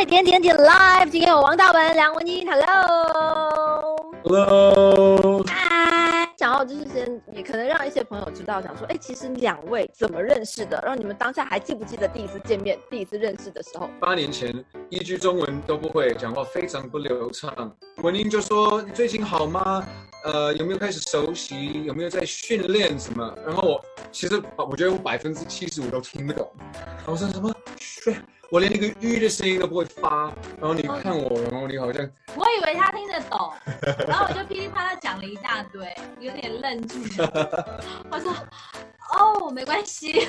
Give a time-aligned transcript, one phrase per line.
[0.00, 4.00] My 点点点 Live，今天有王大文、梁文音，Hello。
[4.24, 10.82] Hello，嗨，想要就是先，也可能让一些朋友知道，想说，哎，其实两位怎么认识的？
[10.86, 13.90] 让你们当下还记不记得第一次见面、第一次认识的时候？
[14.00, 17.70] 八年前一句中文都不会，讲话非常不流畅。
[17.98, 19.86] 文英就说：“你最近好吗？
[20.24, 21.84] 呃，有没有开始熟悉？
[21.84, 26.50] 有没有在训练什么？”然后我其实我觉得我百分之七十五都听不懂。
[27.04, 27.52] 我说什么？
[28.50, 30.32] 嘘我连那个“吁”的声音都不会发。
[30.60, 33.52] 然后你看我，然后你好像我以为他听得懂，
[34.08, 36.98] 然后我就噼里啪啦讲了一大堆，有点愣住。
[38.10, 38.34] 我说
[39.16, 40.26] ：“哦，没关系，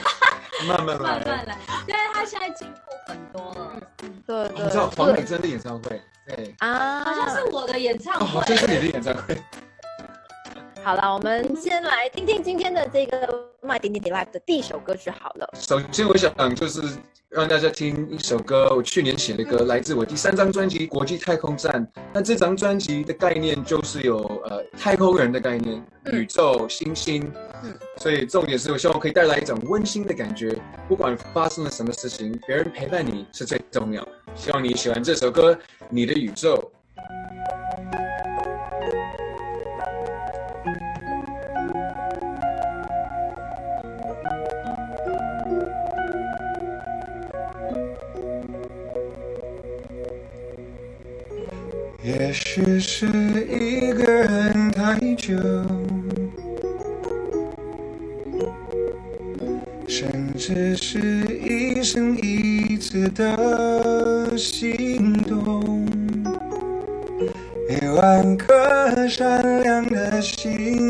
[0.67, 1.43] 慢慢来慢慢来。
[1.45, 1.57] 来。”
[1.87, 3.81] 因为他现在进步很多了，
[4.27, 6.01] 对你知道黄美珍的演唱会？
[6.27, 8.67] 对，啊，好像是我的演唱会，好像是。
[8.67, 9.35] 你的演唱会。
[10.83, 13.27] 好了，我们先来听听今天的这个
[13.61, 15.47] My 点点点 Live 的第一首歌曲好了。
[15.53, 16.81] 首先，我想就是
[17.29, 21.85] 让大家听一首歌，我去年写的歌，来自我第三张专辑《国际太空站》。
[22.11, 27.31] 那这张专辑的概念就是有呃太空人的概念，嗯宇宙、星星。
[27.63, 34.11] 嗯所以重点是我希望可以带来一种温馨的感觉，不管发生了什么事情，别人陪伴你是最重要的。
[34.33, 35.53] 希望你喜欢这首歌
[35.89, 36.55] 《你的宇宙》。
[52.31, 53.05] 也许是
[53.49, 55.35] 一个人太久，
[59.85, 65.85] 甚至是一生一次的心动。
[67.69, 70.80] 一万颗闪亮的心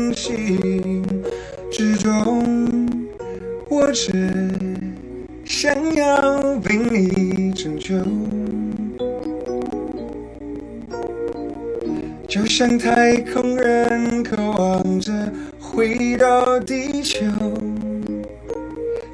[12.62, 15.12] 像太空人渴望着
[15.58, 17.18] 回到地球，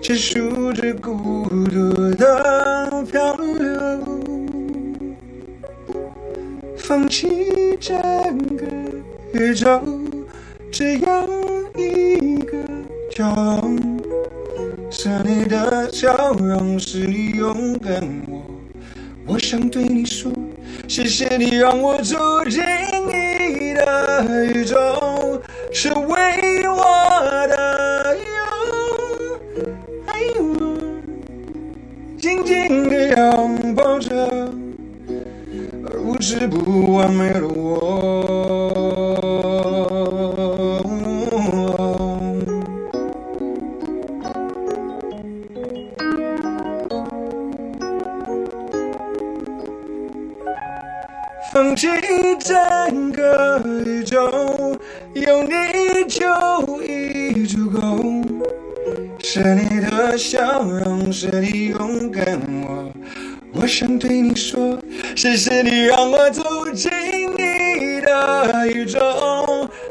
[0.02, 4.20] 结束这孤独的漂流，
[6.76, 7.26] 放弃
[7.80, 7.96] 整
[8.54, 8.66] 个
[9.32, 9.80] 宇宙，
[10.70, 11.26] 只要
[11.74, 12.58] 一个
[13.10, 13.62] 角落，
[14.90, 18.42] 是你的笑容，是你勇敢我。
[19.24, 20.30] 我想对你说，
[20.86, 22.62] 谢谢你让我走进
[23.06, 23.27] 你
[23.78, 24.76] 的宇宙，
[25.72, 26.78] 是为我
[27.48, 28.28] 的有
[30.06, 30.42] 爱我，
[32.18, 34.08] 紧紧地拥抱着，
[35.86, 37.67] 而不是不完美的我。
[61.12, 62.92] 是你勇敢我。
[63.52, 64.78] 我想对你说，
[65.16, 66.42] 谢谢你让我走
[66.72, 66.90] 进
[67.32, 68.98] 你的宇宙，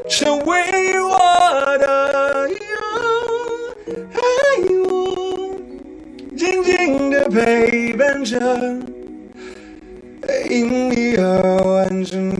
[0.08, 1.18] 成为我
[1.78, 2.56] 的有
[4.14, 4.20] 爱
[4.88, 5.58] 我，
[6.36, 8.38] 静静的陪伴着。
[10.48, 12.37] 因你而完整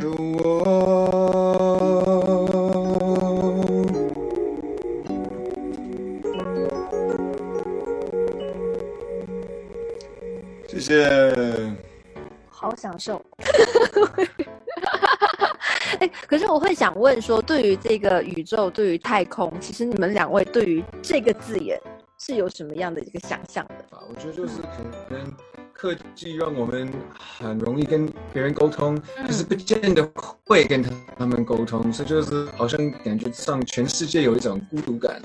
[16.89, 21.79] 想问说，对于这个宇宙，对于太空，其实你们两位对于这个字眼
[22.19, 23.85] 是有什么样的一个想象的？
[23.91, 25.31] 吧，我觉得就是可能
[25.75, 30.11] 科技让我们很容易跟别人沟通，就是不见得
[30.47, 30.83] 会跟
[31.19, 35.21] 他们沟通，所以就是好像感觉上全世界有一种孤独感。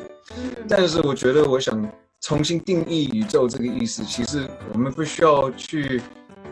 [0.68, 6.02] 但是我觉得，我想重新定义宇宙这个意思，其实我们不需要去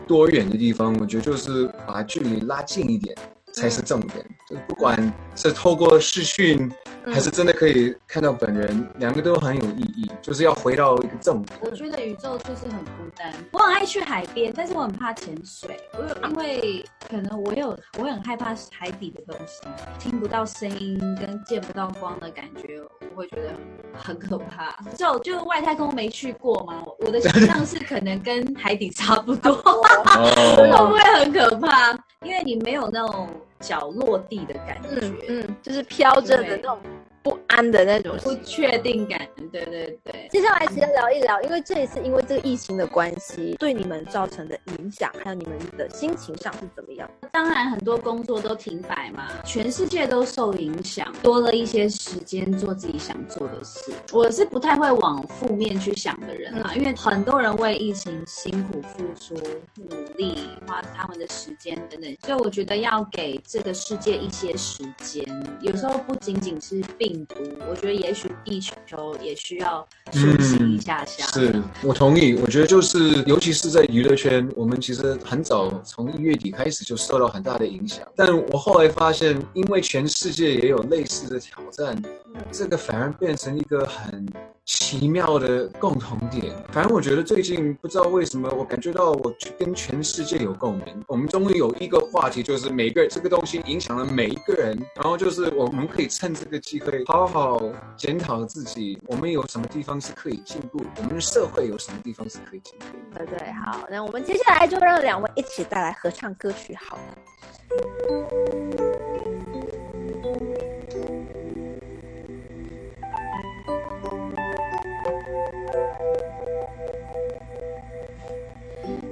[0.08, 3.14] 多远的地方，我觉得就是把距离拉近一点
[3.52, 4.24] 才是重点。
[4.48, 6.70] 就是不管是透过视讯，
[7.06, 10.10] 还是真的可以看到本人，两个都很有意义。
[10.20, 11.58] 就是要回到一个正点。
[11.62, 13.32] 我觉得宇宙就是很孤单。
[13.52, 15.76] 我很爱去海边，但是我很怕潜水。
[15.94, 19.62] 我有因为可能我有我很害怕海底的东西，
[19.98, 23.54] 听不到声音跟见不到光的感觉，我会觉得
[23.92, 24.76] 很可怕。
[24.96, 31.92] 就就外太空没去过嘛，我的想象是可能跟海底差不多，会哦， 不会很可怕？
[32.24, 33.28] 因为你没有那种
[33.62, 34.88] 脚落地的感觉。
[35.00, 36.78] 嗯嗯，就是飘着的那种
[37.22, 38.32] 不安的那种不。
[38.44, 40.28] 确定感，对对对。
[40.30, 47.08] 接下来其实聊一聊，因为这一次因为这个疫情的关系，对你们造成的影响，还有你们的心情上是怎么样？
[47.30, 53.92] 当然，很多工作都停摆嘛，全世界都受影响，多了一些时间做自己想做的事。
[54.12, 59.34] 我是不太会往负面去想的人啦，因为很多人为疫情辛苦付出、
[59.76, 65.24] 努力，花他们的时间等等，所以我觉得要给这个世界一些时间。
[65.60, 67.36] 有时候不仅仅是病毒，
[67.68, 71.24] 我觉得也许地球也需要休息一下下。
[71.28, 78.06] 是我同意，我觉得就是，尤其是在娱乐圈，我们其实很早从一月底开始就受到很大的影响。
[78.16, 82.02] 但我后来发现，因为全世界也有类似的挑战，
[82.50, 84.28] 这个反而变成一个很
[84.64, 86.54] 奇妙的共同点。
[86.70, 90.84] 反正我觉得最近不知道为什么，我感觉到我跟全世界有共鸣。
[91.06, 97.62] 我们终于有一个话题，就是每个这个东西影响了每一个人，然后就是我们可以趁这个机会好好
[97.96, 102.86] 检讨自己，我们有什么地方是可以进步，我们的社会有什么地方是可以进步
[103.18, 103.26] 的。
[103.26, 107.02] 对对，好，那我们接下来就让两位一起带来合唱歌曲好了。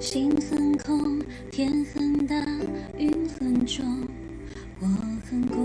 [0.00, 1.20] 心很空，
[1.52, 2.34] 天很大，
[2.96, 3.84] 云很重，
[4.80, 4.86] 我
[5.28, 5.59] 很孤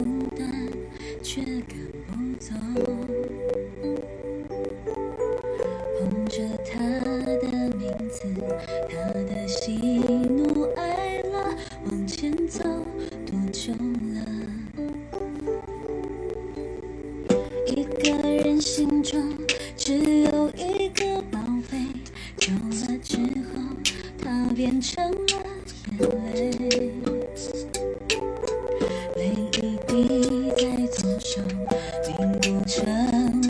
[32.76, 32.84] 成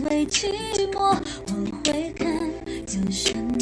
[0.08, 0.52] 为寂
[0.92, 1.00] 寞。
[1.00, 2.28] 往回看，
[2.86, 3.58] 又什么？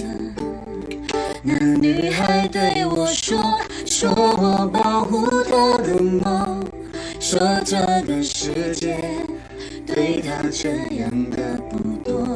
[1.43, 3.38] 那女孩对我说，
[3.87, 6.66] 说我保护她的梦，
[7.19, 8.99] 说这个世界
[9.87, 12.28] 对她这样的不多。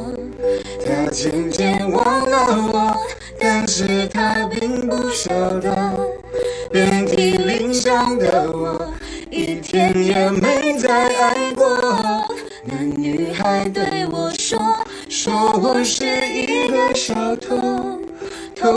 [0.83, 2.97] 她渐渐忘了我，
[3.39, 5.29] 但是她并不晓
[5.59, 5.69] 得，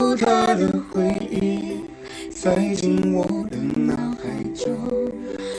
[0.03, 1.85] 偷她的回忆，
[2.29, 4.75] 塞进我的脑海中。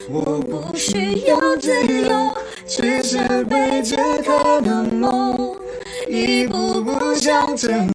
[0.10, 2.34] 我不需要自由，
[2.68, 5.56] 只是背着她的梦，
[6.10, 7.93] 一步步向前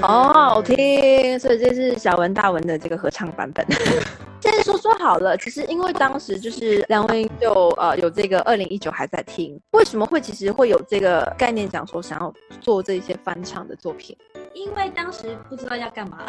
[0.00, 3.66] 好好听，所以这是小文大文的这个合唱版本。
[4.40, 14.16] 现在说说好了，其实因为当时就是梁文音就呃有这个二零一九还在听，为什么会其实会有这个概念，讲说想要做这些翻唱的作品？
[14.54, 16.18] 因为当时不知道要干嘛，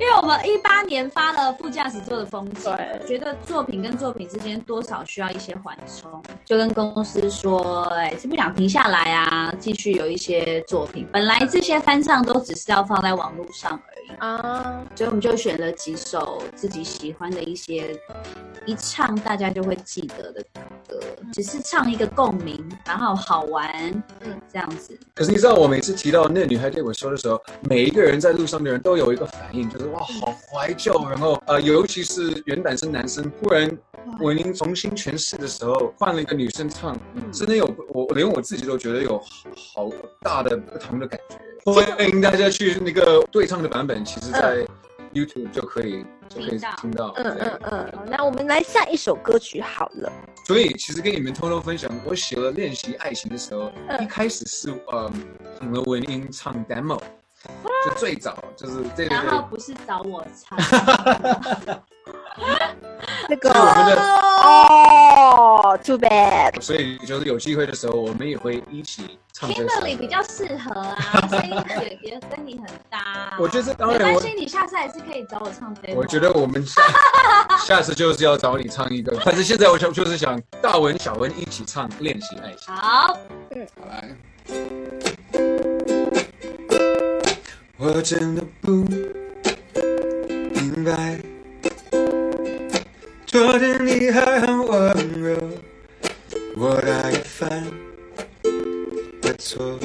[0.00, 3.06] 因为我们一八年发了副驾驶座的风景，对。
[3.06, 11.06] 觉得作品跟作品之间多少需要一些缓冲，就跟公司说，哎，是不想停下来啊，继续有一些作品。
[11.12, 17.96] 本来这些翻唱都只是要放在网络上而已，啊，所以我们就选了几首自己喜欢的一些，
[18.66, 20.42] 一唱大家就会记得的
[20.88, 21.00] 歌，
[21.32, 24.98] 只是唱一个共鸣，然后好玩，嗯嗯，这样子。
[25.14, 30.92] 可是你知道，我每次提到那女孩对我说的时候，每一个人在路上的人都有一个反应，就是哇，好怀旧。
[31.08, 33.70] 然后呃，尤其是原版是男生，忽然
[34.20, 36.98] 我已经重新诠释的时候，换了一个女生唱，
[37.32, 39.18] 真的有我连我自己都觉得有
[39.54, 39.88] 好
[40.22, 41.36] 大的不同的感觉。
[41.72, 44.66] 欢迎大家去那个对唱的版本，其实在
[45.12, 46.04] YouTube 就可以
[46.40, 47.12] 就可以听到。
[47.16, 50.12] 嗯嗯嗯，那我们来下一首歌曲好了。
[50.44, 55.12] 所以其实跟你们偷偷分享，我写了练习爱情的时候，嗯一开始是呃
[55.58, 57.00] 请了文英唱 demo，
[57.84, 60.56] 就最早就是这个然后，不是找我唱，
[63.28, 64.02] 那个我们的
[64.42, 66.60] 哦，Too bad。
[66.60, 70.96] 所以就是有机会的时候，我们也会一起唱这首 Kimberly 比较适合啊，
[71.30, 75.94] 声音也也跟你很搭啊、我觉得当然我没关系，你下次还是可以找我唱 demo。
[75.96, 76.82] 我觉得我们下
[77.66, 83.18] 下次就是要找你唱一个，但是现在我想就是想大文小文一起唱练习爱情，好，好
[83.90, 84.16] 来。
[87.78, 88.84] 我真的不
[94.06, 95.36] 你还很温柔，
[96.56, 97.64] 我爱犯
[99.20, 99.76] 的错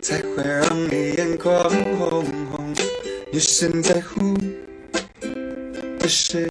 [0.00, 1.68] 才会让你眼眶
[1.98, 2.72] 红红。
[3.32, 4.38] 女生在乎
[5.98, 6.48] 的是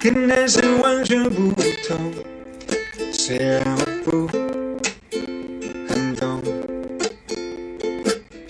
[0.00, 1.52] 跟男生完全不
[1.86, 2.14] 同。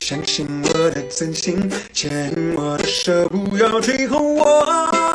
[0.04, 5.13] 相信我的真心，牵我的手，不要最后，我。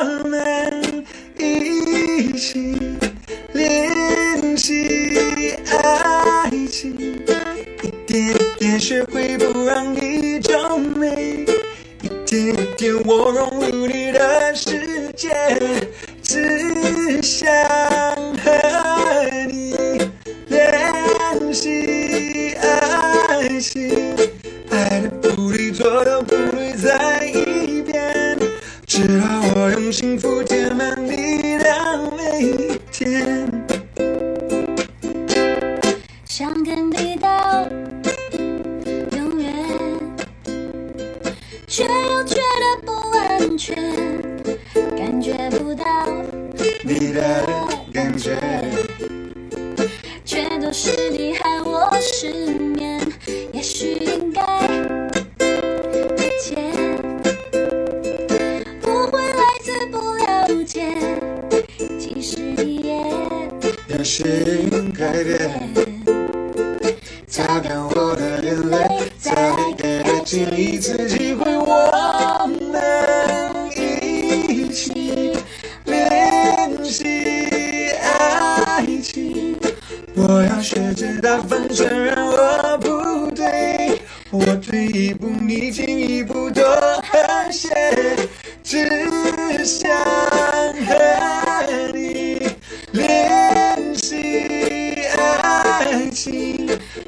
[29.02, 33.59] 直到我用幸福填满你的每一天。
[64.00, 64.26] 的心
[64.98, 65.52] 改变，
[67.28, 68.88] 擦干我的眼泪，
[69.20, 71.29] 再给爱情一次机会，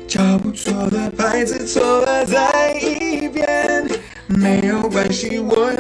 [0.08, 3.88] 找不错的牌子，错了再一遍，
[4.28, 5.72] 没有关系，我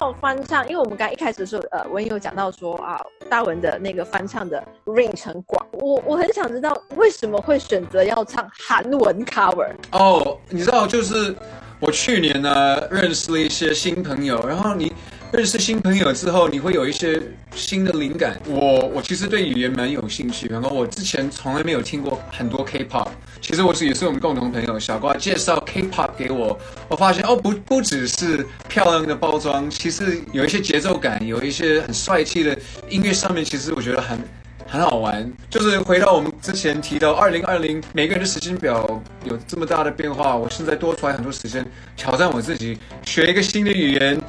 [0.00, 3.00] 要翻唱，因为我们刚一开始的时候，呃，文有讲到说啊，
[3.30, 9.70] 大文的那个翻唱的 range 很广，我我很想知道为什么会选择要唱韩文 cover。
[9.92, 11.34] 哦，你知道，就是
[11.80, 14.92] 我去年呢认识了一些新朋友，然后你
[15.32, 17.20] 认识新朋友之后，你会有一些
[17.54, 18.38] 新的灵感。
[18.48, 23.08] 我我其实对语言蛮有兴趣，然后我之前从来没有听过很多 K-pop，
[23.40, 34.18] 其实我是也是我们共同朋友小瓜介绍 K-pop 给我，我发现哦不不只是漂亮的包装，其实有一些节奏感，有一些很帅气的音乐上面，其实我觉得很。
[34.68, 41.64] 很好玩，就是回到我们之前提到，二零二零每个人的时间表有这么大的变化，我现在多出来很多时间
[41.96, 44.20] 挑战我自己，学一个新的语言，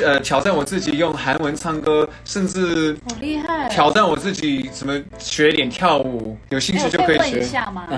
[0.00, 3.68] 呃，挑战我自己用韩文唱歌，甚至好厉害！
[3.68, 7.40] 挑战我自己怎么学一点跳舞，有兴趣就可以问学。
[7.40, 7.88] 一下吗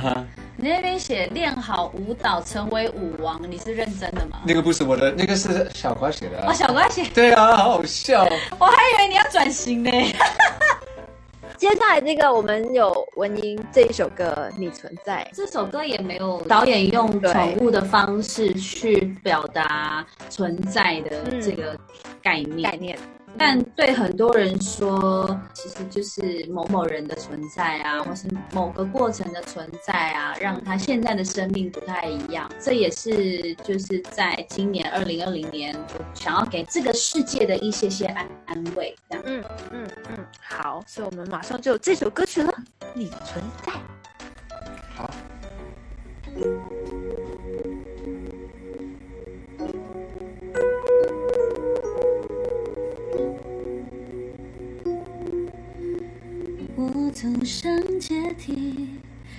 [0.61, 4.39] 你那边写练好舞蹈成为舞王，你是认真的吗？
[4.45, 6.53] 那个不是我的，那个是小瓜写的、哦，啊。
[6.53, 8.25] 小瓜写，对啊，好好笑。
[8.59, 9.91] 我还以为你要转型呢。
[11.59, 21.41] 接下来这个我们有文英这一首歌《你存在》，这首歌也没有导演用宠物的方式去表达存在的嗯。
[21.41, 21.77] 这个
[22.23, 22.97] 概念，概念，
[23.37, 32.51] 但对很多人说，其实就是某某人的存在啊，或是某个过程的存在啊，让他现在的生命不太一样。
[32.59, 39.25] 这也是就是在今年二零二零年，我想要给这个世界的一些些安安慰，这样。
[39.27, 42.51] 嗯嗯嗯，好，所以我们马上就有这首歌曲了，
[42.95, 43.73] 《你存在》。
[44.97, 45.11] 好。
[57.21, 58.91] 走上阶梯，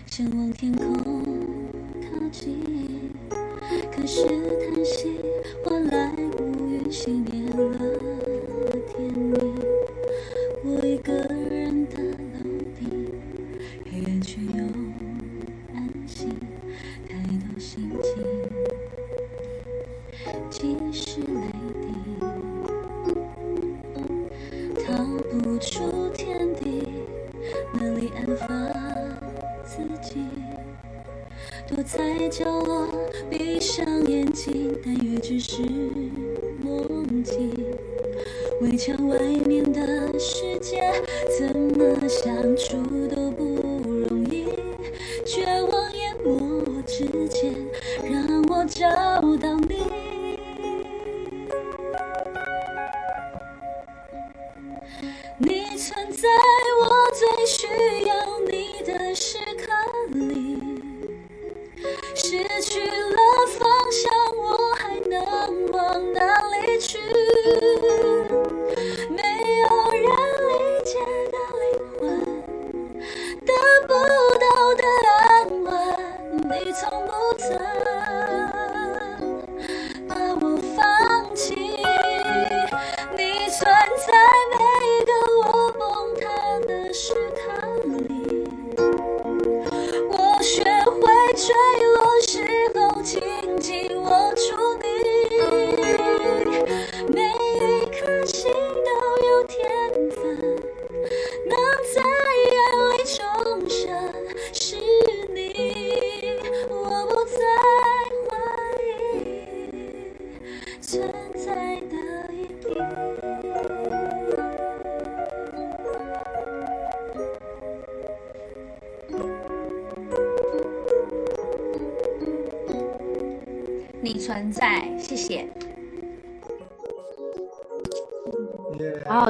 [0.06, 1.24] 想往天空
[2.02, 2.60] 靠近，
[3.90, 5.29] 可是叹息。
[28.20, 28.48] 哪里安放
[29.64, 30.26] 自己？
[31.68, 32.88] 躲在角落，
[33.30, 35.62] 闭上眼睛，但愿只是
[36.62, 37.54] 梦境。
[38.62, 40.92] 围墙外面的世界，
[41.38, 42.78] 怎么相处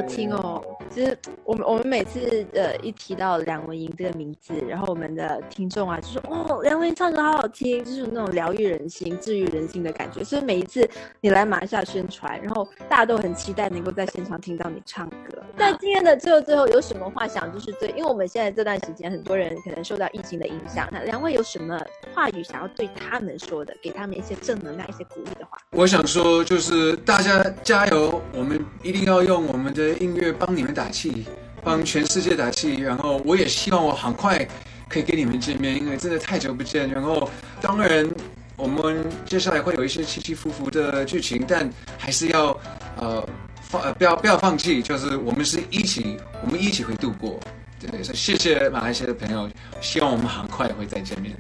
[0.10, 0.49] 听哦！
[1.66, 10.24] 我们每次呃一提到梁文音这个名字，然后我们的听众啊就说哦，梁文音唱歌好好听，就是那种疗愈人心、治愈人心的感觉。
[10.24, 10.88] 所以每一次
[11.22, 15.42] 你来马来西亚宣传，然后大家都很期待能够在现场听到你唱歌。
[15.58, 21.80] 在今天的最后最后有什么话想就是对，因为我们现在这段时间很多人可能受到疫情的影响，那两位有什么
[22.13, 25.58] 话语想要对他们说的，给他们一些正能量、一些鼓励的话？
[25.72, 31.26] 我想说，就是大家加油，我们一定要用我们的音乐帮你们打气，
[31.63, 32.76] 帮全世界打气。
[32.76, 34.48] 然后我也希望我很快
[34.88, 36.89] 可以跟你们见面，因为真的太久不见。
[36.89, 37.30] 然后
[37.62, 38.10] 当然，
[38.56, 42.58] 我们接下来会有一些起起伏伏的剧情，但还是要
[42.98, 43.28] 呃
[43.62, 47.39] 放呃不要不要放弃，就是我们是一起，我们一起会度过。
[47.80, 51.34] 对，所以谢谢马来西亚的朋友，希望我们很快会再见面。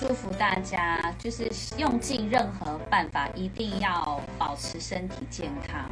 [0.00, 5.88] 祝福大家，就是用尽任何办法，一定要保持身体健康。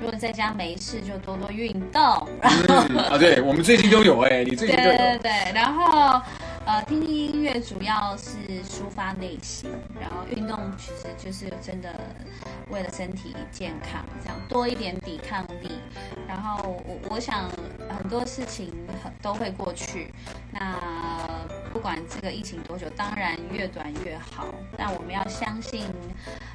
[0.00, 2.28] 如果在家没事，就多多运动。
[2.40, 4.96] 然后，嗯啊，对 我们最近都有哎、你最近都有。
[4.96, 6.20] 对对，然后
[6.64, 11.94] 呃，听听音乐主要是抒发内心，然后运动其实就是真的
[12.70, 15.80] 为了身体健康，这样多一点抵抗力。
[16.28, 17.48] 然后我我想
[17.88, 18.70] 很多事情
[19.02, 20.12] 很都会过去，
[20.52, 20.76] 那
[21.72, 24.46] 不管这个疫情多久，当然越短越好。
[24.76, 25.84] 但我们要相信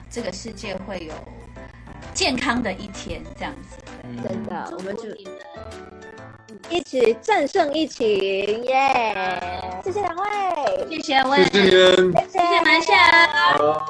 [0.09, 1.13] 这个世界会有
[2.13, 3.77] 健康的一天，这样子。
[4.21, 5.33] 真的，我们就祝你们
[6.69, 8.05] 一起战胜疫情，
[8.65, 9.81] 耶！
[9.83, 10.23] 谢谢两位，
[10.89, 12.13] 谢谢我也谢谢你们。
[12.31, 13.27] 谢谢谢谢马夏。
[13.57, 13.89] 好